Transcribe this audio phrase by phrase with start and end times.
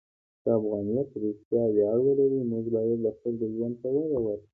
[0.41, 4.47] که افغانیت رښتیا ویاړ ولري، موږ باید د خلکو ژوند ته وده ورکړو.